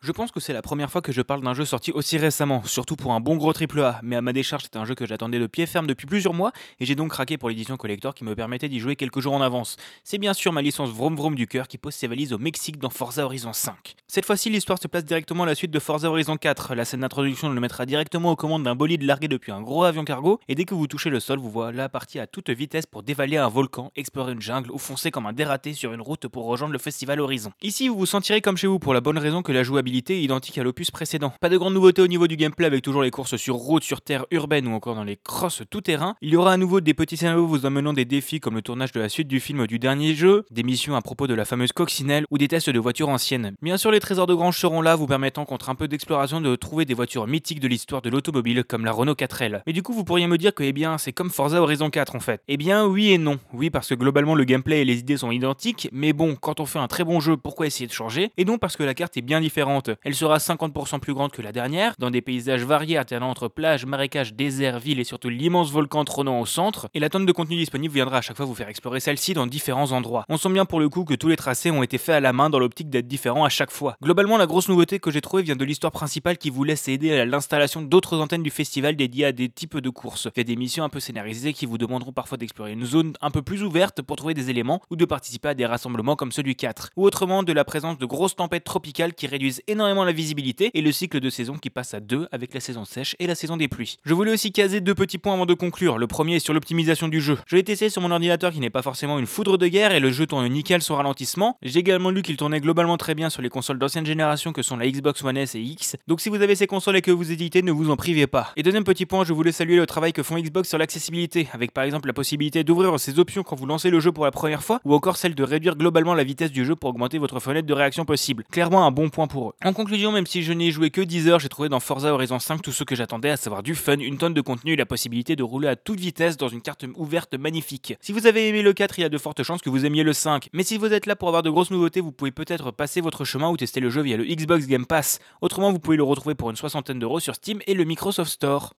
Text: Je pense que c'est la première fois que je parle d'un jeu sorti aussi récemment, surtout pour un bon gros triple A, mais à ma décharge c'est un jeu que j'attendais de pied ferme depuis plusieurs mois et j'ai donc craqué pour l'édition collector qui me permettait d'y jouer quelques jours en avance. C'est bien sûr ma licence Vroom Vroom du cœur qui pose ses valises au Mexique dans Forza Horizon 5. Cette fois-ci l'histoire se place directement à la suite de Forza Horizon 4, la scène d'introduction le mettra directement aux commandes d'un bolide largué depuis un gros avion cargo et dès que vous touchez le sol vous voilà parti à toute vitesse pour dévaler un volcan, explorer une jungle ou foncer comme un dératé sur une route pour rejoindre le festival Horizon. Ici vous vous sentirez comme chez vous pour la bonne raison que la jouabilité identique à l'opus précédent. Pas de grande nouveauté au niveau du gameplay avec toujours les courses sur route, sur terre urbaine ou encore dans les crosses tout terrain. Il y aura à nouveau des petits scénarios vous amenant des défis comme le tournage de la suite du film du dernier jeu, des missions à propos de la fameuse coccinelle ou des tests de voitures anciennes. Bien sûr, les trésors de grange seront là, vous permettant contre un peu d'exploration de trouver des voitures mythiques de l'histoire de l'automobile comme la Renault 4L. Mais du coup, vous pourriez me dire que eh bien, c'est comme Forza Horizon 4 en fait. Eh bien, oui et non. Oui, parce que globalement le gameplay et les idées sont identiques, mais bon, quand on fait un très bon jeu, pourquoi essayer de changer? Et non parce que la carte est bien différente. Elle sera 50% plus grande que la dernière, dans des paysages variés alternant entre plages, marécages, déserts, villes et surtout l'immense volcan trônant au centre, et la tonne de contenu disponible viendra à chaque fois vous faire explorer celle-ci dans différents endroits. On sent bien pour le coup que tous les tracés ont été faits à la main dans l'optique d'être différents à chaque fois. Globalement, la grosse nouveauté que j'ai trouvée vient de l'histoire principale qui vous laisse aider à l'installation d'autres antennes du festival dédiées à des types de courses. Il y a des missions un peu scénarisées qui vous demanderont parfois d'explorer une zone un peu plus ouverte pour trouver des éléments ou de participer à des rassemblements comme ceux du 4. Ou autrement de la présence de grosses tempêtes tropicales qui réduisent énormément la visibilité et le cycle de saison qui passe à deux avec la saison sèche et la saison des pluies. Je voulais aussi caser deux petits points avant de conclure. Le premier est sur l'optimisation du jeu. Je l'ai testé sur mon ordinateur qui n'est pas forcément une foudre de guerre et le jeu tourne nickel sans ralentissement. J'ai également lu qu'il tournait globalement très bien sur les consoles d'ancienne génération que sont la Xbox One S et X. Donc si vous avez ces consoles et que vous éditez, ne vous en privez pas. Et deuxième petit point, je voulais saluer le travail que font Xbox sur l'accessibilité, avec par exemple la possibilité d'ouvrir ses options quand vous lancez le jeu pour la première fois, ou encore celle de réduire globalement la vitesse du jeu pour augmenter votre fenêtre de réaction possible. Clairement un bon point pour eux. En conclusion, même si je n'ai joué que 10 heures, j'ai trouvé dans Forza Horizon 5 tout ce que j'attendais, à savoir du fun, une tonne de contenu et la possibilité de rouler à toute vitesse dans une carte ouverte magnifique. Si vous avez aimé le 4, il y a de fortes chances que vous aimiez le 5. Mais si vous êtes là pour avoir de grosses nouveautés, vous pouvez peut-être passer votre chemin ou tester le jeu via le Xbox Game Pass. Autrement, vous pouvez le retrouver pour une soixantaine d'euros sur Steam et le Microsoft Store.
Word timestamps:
Je 0.00 0.12
pense 0.12 0.30
que 0.30 0.38
c'est 0.38 0.52
la 0.52 0.62
première 0.62 0.92
fois 0.92 1.02
que 1.02 1.10
je 1.10 1.22
parle 1.22 1.42
d'un 1.42 1.54
jeu 1.54 1.64
sorti 1.64 1.90
aussi 1.90 2.18
récemment, 2.18 2.62
surtout 2.62 2.94
pour 2.94 3.12
un 3.14 3.18
bon 3.18 3.34
gros 3.34 3.52
triple 3.52 3.80
A, 3.80 3.98
mais 4.04 4.14
à 4.14 4.22
ma 4.22 4.32
décharge 4.32 4.62
c'est 4.62 4.76
un 4.76 4.84
jeu 4.84 4.94
que 4.94 5.04
j'attendais 5.06 5.40
de 5.40 5.48
pied 5.48 5.66
ferme 5.66 5.88
depuis 5.88 6.06
plusieurs 6.06 6.34
mois 6.34 6.52
et 6.78 6.86
j'ai 6.86 6.94
donc 6.94 7.10
craqué 7.10 7.36
pour 7.36 7.48
l'édition 7.48 7.76
collector 7.76 8.14
qui 8.14 8.22
me 8.22 8.36
permettait 8.36 8.68
d'y 8.68 8.78
jouer 8.78 8.94
quelques 8.94 9.18
jours 9.18 9.32
en 9.32 9.42
avance. 9.42 9.76
C'est 10.04 10.18
bien 10.18 10.34
sûr 10.34 10.52
ma 10.52 10.62
licence 10.62 10.90
Vroom 10.90 11.16
Vroom 11.16 11.34
du 11.34 11.48
cœur 11.48 11.66
qui 11.66 11.78
pose 11.78 11.94
ses 11.94 12.06
valises 12.06 12.32
au 12.32 12.38
Mexique 12.38 12.78
dans 12.78 12.90
Forza 12.90 13.24
Horizon 13.24 13.52
5. 13.52 13.96
Cette 14.06 14.24
fois-ci 14.24 14.50
l'histoire 14.50 14.78
se 14.80 14.86
place 14.86 15.04
directement 15.04 15.42
à 15.42 15.46
la 15.46 15.56
suite 15.56 15.72
de 15.72 15.80
Forza 15.80 16.08
Horizon 16.08 16.36
4, 16.36 16.76
la 16.76 16.84
scène 16.84 17.00
d'introduction 17.00 17.48
le 17.48 17.60
mettra 17.60 17.84
directement 17.84 18.30
aux 18.30 18.36
commandes 18.36 18.62
d'un 18.62 18.76
bolide 18.76 19.02
largué 19.02 19.26
depuis 19.26 19.50
un 19.50 19.62
gros 19.62 19.82
avion 19.82 20.04
cargo 20.04 20.38
et 20.46 20.54
dès 20.54 20.64
que 20.64 20.76
vous 20.76 20.86
touchez 20.86 21.10
le 21.10 21.18
sol 21.18 21.40
vous 21.40 21.50
voilà 21.50 21.88
parti 21.88 22.20
à 22.20 22.28
toute 22.28 22.50
vitesse 22.50 22.86
pour 22.86 23.02
dévaler 23.02 23.36
un 23.36 23.48
volcan, 23.48 23.90
explorer 23.96 24.30
une 24.30 24.40
jungle 24.40 24.70
ou 24.70 24.78
foncer 24.78 25.10
comme 25.10 25.26
un 25.26 25.32
dératé 25.32 25.74
sur 25.74 25.92
une 25.92 26.02
route 26.02 26.28
pour 26.28 26.44
rejoindre 26.44 26.72
le 26.72 26.78
festival 26.78 27.18
Horizon. 27.18 27.50
Ici 27.62 27.88
vous 27.88 27.98
vous 27.98 28.06
sentirez 28.06 28.40
comme 28.40 28.56
chez 28.56 28.68
vous 28.68 28.78
pour 28.78 28.94
la 28.94 29.00
bonne 29.00 29.18
raison 29.18 29.42
que 29.42 29.50
la 29.50 29.64
jouabilité 29.64 29.87
identique 29.94 30.58
à 30.58 30.62
l'opus 30.62 30.90
précédent. 30.90 31.32
Pas 31.40 31.48
de 31.48 31.56
grande 31.56 31.74
nouveauté 31.74 32.02
au 32.02 32.06
niveau 32.06 32.26
du 32.26 32.36
gameplay 32.36 32.66
avec 32.66 32.82
toujours 32.82 33.02
les 33.02 33.10
courses 33.10 33.36
sur 33.36 33.54
route, 33.56 33.82
sur 33.82 34.00
terre 34.00 34.26
urbaine 34.30 34.66
ou 34.66 34.72
encore 34.72 34.94
dans 34.94 35.04
les 35.04 35.16
crosses 35.16 35.62
tout 35.70 35.80
terrain. 35.80 36.14
Il 36.20 36.30
y 36.30 36.36
aura 36.36 36.52
à 36.52 36.56
nouveau 36.56 36.80
des 36.80 36.94
petits 36.94 37.16
scénarios 37.16 37.46
vous 37.46 37.66
amenant 37.66 37.92
des 37.92 38.04
défis 38.04 38.40
comme 38.40 38.54
le 38.54 38.62
tournage 38.62 38.92
de 38.92 39.00
la 39.00 39.08
suite 39.08 39.28
du 39.28 39.40
film 39.40 39.66
du 39.66 39.78
dernier 39.78 40.14
jeu, 40.14 40.44
des 40.50 40.62
missions 40.62 40.96
à 40.96 41.02
propos 41.02 41.26
de 41.26 41.34
la 41.34 41.44
fameuse 41.44 41.72
coccinelle 41.72 42.24
ou 42.30 42.38
des 42.38 42.48
tests 42.48 42.70
de 42.70 42.78
voitures 42.78 43.08
anciennes. 43.08 43.54
Bien 43.62 43.76
sûr, 43.76 43.90
les 43.90 44.00
trésors 44.00 44.26
de 44.26 44.34
grange 44.34 44.58
seront 44.58 44.82
là, 44.82 44.96
vous 44.96 45.06
permettant 45.06 45.44
contre 45.44 45.70
un 45.70 45.74
peu 45.74 45.88
d'exploration 45.88 46.40
de 46.40 46.56
trouver 46.56 46.84
des 46.84 46.94
voitures 46.94 47.26
mythiques 47.26 47.60
de 47.60 47.68
l'histoire 47.68 48.02
de 48.02 48.10
l'automobile 48.10 48.64
comme 48.64 48.84
la 48.84 48.92
Renault 48.92 49.14
4L. 49.14 49.62
Mais 49.66 49.72
du 49.72 49.82
coup, 49.82 49.92
vous 49.92 50.04
pourriez 50.04 50.26
me 50.26 50.38
dire 50.38 50.54
que 50.54 50.62
eh 50.62 50.72
bien, 50.72 50.98
c'est 50.98 51.12
comme 51.12 51.30
Forza 51.30 51.60
Horizon 51.60 51.90
4 51.90 52.16
en 52.16 52.20
fait. 52.20 52.42
Eh 52.48 52.56
bien, 52.56 52.86
oui 52.86 53.10
et 53.12 53.18
non. 53.18 53.38
Oui, 53.52 53.70
parce 53.70 53.88
que 53.88 53.94
globalement 53.94 54.34
le 54.34 54.44
gameplay 54.44 54.82
et 54.82 54.84
les 54.84 54.98
idées 54.98 55.16
sont 55.16 55.30
identiques, 55.30 55.88
mais 55.92 56.12
bon, 56.12 56.36
quand 56.36 56.60
on 56.60 56.66
fait 56.66 56.78
un 56.78 56.88
très 56.88 57.04
bon 57.04 57.20
jeu, 57.20 57.36
pourquoi 57.36 57.66
essayer 57.66 57.86
de 57.86 57.92
changer? 57.92 58.30
Et 58.36 58.44
non 58.44 58.58
parce 58.58 58.76
que 58.76 58.82
la 58.82 58.94
carte 58.94 59.16
est 59.16 59.22
bien 59.22 59.40
différente. 59.40 59.77
Elle 60.04 60.14
sera 60.14 60.38
50% 60.38 61.00
plus 61.00 61.14
grande 61.14 61.32
que 61.32 61.42
la 61.42 61.52
dernière, 61.52 61.94
dans 61.98 62.10
des 62.10 62.20
paysages 62.20 62.64
variés 62.64 62.96
alternant 62.96 63.30
entre 63.30 63.48
plages, 63.48 63.86
marécages, 63.86 64.34
déserts, 64.34 64.78
villes 64.78 65.00
et 65.00 65.04
surtout 65.04 65.28
l'immense 65.28 65.70
volcan 65.70 66.04
trônant 66.04 66.40
au 66.40 66.46
centre, 66.46 66.88
et 66.94 67.00
la 67.00 67.08
tonne 67.08 67.26
de 67.26 67.32
contenu 67.32 67.56
disponible 67.56 67.94
viendra 67.94 68.18
à 68.18 68.20
chaque 68.20 68.36
fois 68.36 68.46
vous 68.46 68.54
faire 68.54 68.68
explorer 68.68 69.00
celle-ci 69.00 69.34
dans 69.34 69.46
différents 69.46 69.92
endroits. 69.92 70.24
On 70.28 70.36
sent 70.36 70.50
bien 70.50 70.64
pour 70.64 70.80
le 70.80 70.88
coup 70.88 71.04
que 71.04 71.14
tous 71.14 71.28
les 71.28 71.36
tracés 71.36 71.70
ont 71.70 71.82
été 71.82 71.98
faits 71.98 72.16
à 72.16 72.20
la 72.20 72.32
main 72.32 72.50
dans 72.50 72.58
l'optique 72.58 72.90
d'être 72.90 73.08
différents 73.08 73.44
à 73.44 73.48
chaque 73.48 73.70
fois. 73.70 73.96
Globalement, 74.02 74.36
la 74.36 74.46
grosse 74.46 74.68
nouveauté 74.68 74.98
que 74.98 75.10
j'ai 75.10 75.20
trouvée 75.20 75.42
vient 75.42 75.56
de 75.56 75.64
l'histoire 75.64 75.92
principale 75.92 76.38
qui 76.38 76.50
vous 76.50 76.64
laisse 76.64 76.88
aider 76.88 77.12
à 77.18 77.24
l'installation 77.24 77.82
d'autres 77.82 78.18
antennes 78.18 78.42
du 78.42 78.50
festival 78.50 78.96
dédiées 78.96 79.26
à 79.26 79.32
des 79.32 79.48
types 79.48 79.78
de 79.78 79.90
courses. 79.90 80.28
Il 80.36 80.38
y 80.38 80.40
a 80.40 80.44
des 80.44 80.56
missions 80.56 80.84
un 80.84 80.88
peu 80.88 81.00
scénarisées 81.00 81.52
qui 81.52 81.66
vous 81.66 81.78
demanderont 81.78 82.12
parfois 82.12 82.38
d'explorer 82.38 82.72
une 82.72 82.84
zone 82.84 83.12
un 83.20 83.30
peu 83.30 83.42
plus 83.42 83.62
ouverte 83.62 84.02
pour 84.02 84.16
trouver 84.16 84.34
des 84.34 84.50
éléments 84.50 84.80
ou 84.90 84.96
de 84.96 85.04
participer 85.04 85.48
à 85.48 85.54
des 85.54 85.66
rassemblements 85.66 86.16
comme 86.16 86.32
ceux 86.32 86.42
du 86.42 86.54
4. 86.54 86.90
Ou 86.96 87.04
autrement 87.04 87.42
de 87.42 87.52
la 87.52 87.64
présence 87.64 87.98
de 87.98 88.06
grosses 88.06 88.36
tempêtes 88.36 88.64
tropicales 88.64 89.14
qui 89.14 89.26
réduisent 89.26 89.62
énormément 89.68 90.04
la 90.04 90.12
visibilité 90.12 90.70
et 90.74 90.80
le 90.80 90.90
cycle 90.92 91.20
de 91.20 91.30
saison 91.30 91.56
qui 91.56 91.70
passe 91.70 91.94
à 91.94 92.00
deux 92.00 92.26
avec 92.32 92.54
la 92.54 92.60
saison 92.60 92.84
sèche 92.84 93.14
et 93.18 93.26
la 93.26 93.34
saison 93.34 93.56
des 93.56 93.68
pluies. 93.68 93.98
Je 94.04 94.14
voulais 94.14 94.32
aussi 94.32 94.50
caser 94.50 94.80
deux 94.80 94.94
petits 94.94 95.18
points 95.18 95.34
avant 95.34 95.46
de 95.46 95.54
conclure. 95.54 95.98
Le 95.98 96.06
premier 96.06 96.36
est 96.36 96.40
sur 96.40 96.54
l'optimisation 96.54 97.08
du 97.08 97.20
jeu. 97.20 97.38
Je 97.46 97.56
l'ai 97.56 97.62
testé 97.62 97.90
sur 97.90 98.02
mon 98.02 98.10
ordinateur 98.10 98.52
qui 98.52 98.60
n'est 98.60 98.70
pas 98.70 98.82
forcément 98.82 99.18
une 99.18 99.26
foudre 99.26 99.58
de 99.58 99.68
guerre 99.68 99.92
et 99.92 100.00
le 100.00 100.10
jeu 100.10 100.26
tourne 100.26 100.48
nickel 100.48 100.82
sans 100.82 100.96
ralentissement. 100.96 101.56
J'ai 101.62 101.80
également 101.80 102.10
lu 102.10 102.22
qu'il 102.22 102.36
tournait 102.36 102.60
globalement 102.60 102.96
très 102.96 103.14
bien 103.14 103.30
sur 103.30 103.42
les 103.42 103.48
consoles 103.48 103.78
d'ancienne 103.78 104.06
génération 104.06 104.52
que 104.52 104.62
sont 104.62 104.76
la 104.76 104.88
Xbox 104.88 105.22
One 105.22 105.36
S 105.36 105.54
et 105.54 105.60
X. 105.60 105.96
Donc 106.06 106.20
si 106.20 106.28
vous 106.28 106.40
avez 106.40 106.54
ces 106.54 106.66
consoles 106.66 106.96
et 106.96 107.02
que 107.02 107.10
vous 107.10 107.30
éditez, 107.30 107.62
ne 107.62 107.72
vous 107.72 107.90
en 107.90 107.96
privez 107.96 108.26
pas. 108.26 108.52
Et 108.56 108.62
deuxième 108.62 108.84
petit 108.84 109.06
point, 109.06 109.24
je 109.24 109.32
voulais 109.32 109.52
saluer 109.52 109.76
le 109.76 109.86
travail 109.86 110.12
que 110.12 110.22
font 110.22 110.38
Xbox 110.38 110.68
sur 110.68 110.78
l'accessibilité, 110.78 111.48
avec 111.52 111.72
par 111.72 111.84
exemple 111.84 112.06
la 112.06 112.12
possibilité 112.12 112.64
d'ouvrir 112.64 112.98
ses 112.98 113.18
options 113.18 113.42
quand 113.42 113.56
vous 113.56 113.66
lancez 113.66 113.90
le 113.90 114.00
jeu 114.00 114.12
pour 114.12 114.24
la 114.24 114.30
première 114.30 114.62
fois, 114.62 114.80
ou 114.84 114.94
encore 114.94 115.16
celle 115.16 115.34
de 115.34 115.42
réduire 115.42 115.76
globalement 115.76 116.14
la 116.14 116.24
vitesse 116.24 116.52
du 116.52 116.64
jeu 116.64 116.74
pour 116.74 116.90
augmenter 116.90 117.18
votre 117.18 117.40
fenêtre 117.40 117.66
de 117.66 117.74
réaction 117.74 118.04
possible. 118.04 118.44
Clairement 118.50 118.86
un 118.86 118.90
bon 118.90 119.10
point 119.10 119.26
pour 119.26 119.50
eux. 119.50 119.52
En 119.64 119.72
conclusion, 119.72 120.12
même 120.12 120.26
si 120.28 120.44
je 120.44 120.52
n'ai 120.52 120.70
joué 120.70 120.90
que 120.90 121.00
10 121.00 121.26
heures, 121.26 121.40
j'ai 121.40 121.48
trouvé 121.48 121.68
dans 121.68 121.80
Forza 121.80 122.14
Horizon 122.14 122.38
5 122.38 122.62
tout 122.62 122.70
ce 122.70 122.84
que 122.84 122.94
j'attendais, 122.94 123.30
à 123.30 123.36
savoir 123.36 123.64
du 123.64 123.74
fun, 123.74 123.98
une 123.98 124.16
tonne 124.16 124.32
de 124.32 124.40
contenu 124.40 124.74
et 124.74 124.76
la 124.76 124.86
possibilité 124.86 125.34
de 125.34 125.42
rouler 125.42 125.66
à 125.66 125.74
toute 125.74 125.98
vitesse 125.98 126.36
dans 126.36 126.46
une 126.46 126.62
carte 126.62 126.84
ouverte 126.94 127.34
magnifique. 127.34 127.94
Si 128.00 128.12
vous 128.12 128.28
avez 128.28 128.46
aimé 128.46 128.62
le 128.62 128.72
4, 128.72 129.00
il 129.00 129.02
y 129.02 129.04
a 129.04 129.08
de 129.08 129.18
fortes 129.18 129.42
chances 129.42 129.60
que 129.60 129.68
vous 129.68 129.84
aimiez 129.84 130.04
le 130.04 130.12
5. 130.12 130.48
Mais 130.52 130.62
si 130.62 130.78
vous 130.78 130.92
êtes 130.92 131.06
là 131.06 131.16
pour 131.16 131.26
avoir 131.26 131.42
de 131.42 131.50
grosses 131.50 131.72
nouveautés, 131.72 132.00
vous 132.00 132.12
pouvez 132.12 132.30
peut-être 132.30 132.70
passer 132.70 133.00
votre 133.00 133.24
chemin 133.24 133.50
ou 133.50 133.56
tester 133.56 133.80
le 133.80 133.90
jeu 133.90 134.02
via 134.02 134.16
le 134.16 134.26
Xbox 134.26 134.68
Game 134.68 134.86
Pass. 134.86 135.18
Autrement, 135.40 135.72
vous 135.72 135.80
pouvez 135.80 135.96
le 135.96 136.04
retrouver 136.04 136.36
pour 136.36 136.50
une 136.50 136.56
soixantaine 136.56 137.00
d'euros 137.00 137.18
sur 137.18 137.34
Steam 137.34 137.58
et 137.66 137.74
le 137.74 137.82
Microsoft 137.82 138.30
Store. 138.30 138.74